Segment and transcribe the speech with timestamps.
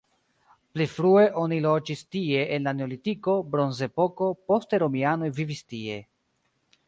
[0.77, 6.01] Pli frue oni loĝis tie en la neolitiko, bronzepoko, poste romianoj vivis tie.